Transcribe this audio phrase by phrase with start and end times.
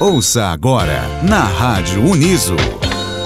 [0.00, 2.54] Ouça agora na Rádio Uniso.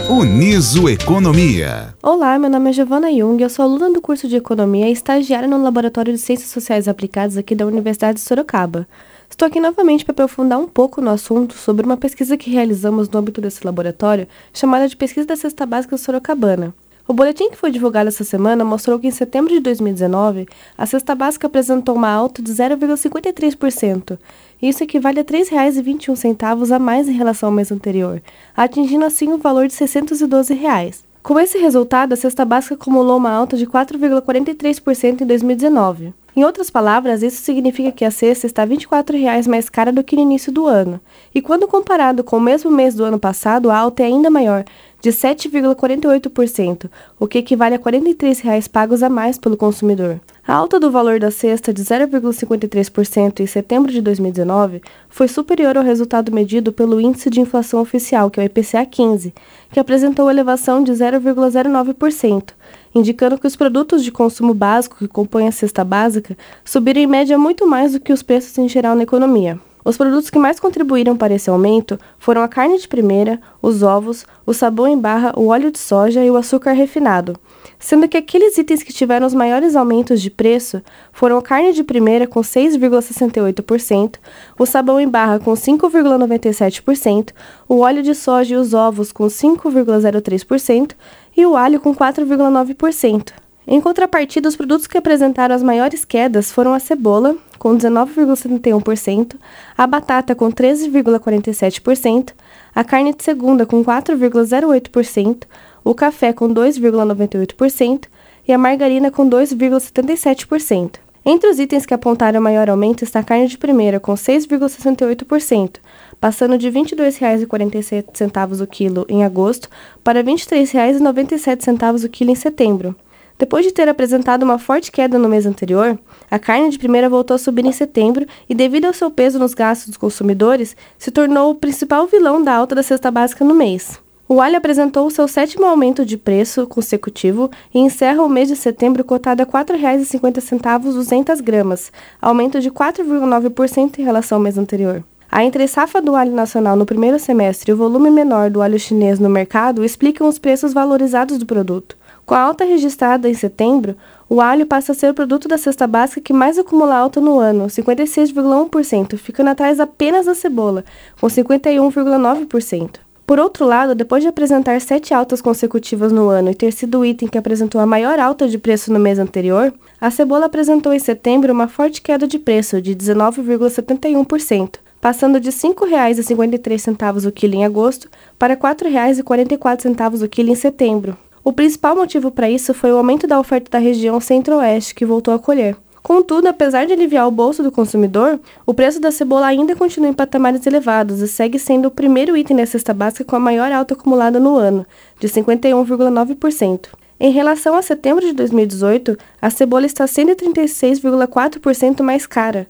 [0.08, 1.95] Uniso Economia.
[2.02, 5.46] Olá, meu nome é Giovana Jung, eu sou aluna do curso de Economia e estagiária
[5.46, 8.88] no Laboratório de Ciências Sociais Aplicadas aqui da Universidade de Sorocaba.
[9.29, 13.18] Estou aqui novamente para aprofundar um pouco no assunto sobre uma pesquisa que realizamos no
[13.18, 16.73] âmbito desse laboratório, chamada de Pesquisa da Cesta Básica Sorocabana.
[17.07, 20.46] O boletim que foi divulgado essa semana mostrou que em setembro de 2019,
[20.79, 24.19] a cesta básica apresentou uma alta de 0,53%.
[24.62, 28.23] Isso equivale a R$ 3,21 a mais em relação ao mês anterior,
[28.56, 31.05] atingindo assim o valor de 612 reais.
[31.23, 36.12] Com esse resultado, a cesta básica acumulou uma alta de 4,43% em 2019.
[36.34, 40.16] Em outras palavras, isso significa que a cesta está R$ 24,00 mais cara do que
[40.16, 40.98] no início do ano.
[41.34, 44.64] E quando comparado com o mesmo mês do ano passado, a alta é ainda maior,
[45.02, 46.88] de 7,48%,
[47.19, 50.20] o que equivale a R$ 43,00 pagos a mais pelo consumidor.
[50.47, 55.83] A alta do valor da cesta de 0,53% em setembro de 2019 foi superior ao
[55.83, 59.34] resultado medido pelo Índice de Inflação Oficial, que é o IPCA 15,
[59.73, 62.50] que apresentou elevação de 0,09%,
[62.95, 67.36] indicando que os produtos de consumo básico que compõem a cesta básica subiram em média
[67.36, 69.58] muito mais do que os preços em geral na economia.
[69.84, 74.24] Os produtos que mais contribuíram para esse aumento foram a carne de primeira, os ovos,
[74.47, 77.36] o sabão em barra, o óleo de soja e o açúcar refinado,
[77.78, 80.80] sendo que aqueles itens que tiveram os maiores aumentos de preço
[81.12, 84.16] foram a carne de primeira com 6,68%,
[84.56, 87.30] o sabão em barra com 5,97%,
[87.69, 90.92] o óleo de soja e os ovos com 5,03%
[91.36, 93.33] e o alho com 4,9%.
[93.66, 99.36] Em contrapartida, os produtos que apresentaram as maiores quedas foram a cebola, com 19,71%,
[99.78, 102.33] a batata, com 13,47%,
[102.74, 105.44] a carne de segunda, com 4,08%,
[105.84, 108.06] o café, com 2,98%
[108.48, 110.96] e a margarina, com 2,77%.
[111.24, 115.77] Entre os itens que apontaram maior aumento está a carne de primeira, com 6,68%,
[116.20, 119.68] passando de R$ 22,47 o quilo em agosto
[120.02, 122.96] para R$ 23,97 o quilo em setembro.
[123.43, 125.98] Depois de ter apresentado uma forte queda no mês anterior,
[126.30, 129.53] a carne de primeira voltou a subir em setembro e, devido ao seu peso nos
[129.53, 134.00] gastos dos consumidores, se tornou o principal vilão da alta da cesta básica no mês.
[134.28, 139.02] O alho apresentou seu sétimo aumento de preço consecutivo e encerra o mês de setembro
[139.02, 145.02] cotado a R$ 4,50 200 gramas, aumento de 4,9% em relação ao mês anterior.
[145.28, 149.19] A entre-safra do alho nacional no primeiro semestre e o volume menor do alho chinês
[149.19, 151.97] no mercado explicam os preços valorizados do produto.
[152.24, 153.96] Com a alta registrada em setembro,
[154.28, 157.38] o alho passa a ser o produto da cesta básica que mais acumula alta no
[157.38, 160.84] ano, 56,1%, ficando atrás apenas da cebola,
[161.20, 163.00] com 51,9%.
[163.26, 167.04] Por outro lado, depois de apresentar sete altas consecutivas no ano e ter sido o
[167.04, 170.98] item que apresentou a maior alta de preço no mês anterior, a cebola apresentou em
[170.98, 177.64] setembro uma forte queda de preço de 19,71%, passando de R$ 5,53 o quilo em
[177.64, 178.08] agosto
[178.38, 181.16] para R$ 4,44 o quilo em setembro.
[181.44, 185.34] O principal motivo para isso foi o aumento da oferta da região centro-oeste, que voltou
[185.34, 185.76] a colher.
[186.00, 190.12] Contudo, apesar de aliviar o bolso do consumidor, o preço da cebola ainda continua em
[190.12, 193.94] patamares elevados e segue sendo o primeiro item da cesta básica com a maior alta
[193.94, 194.86] acumulada no ano,
[195.19, 196.88] de 51,9%.
[197.19, 202.66] Em relação a setembro de 2018, a cebola está 136,4% mais cara.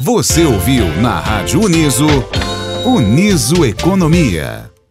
[0.00, 2.06] Você ouviu na Rádio Uniso,
[2.84, 4.75] Uniso Economia.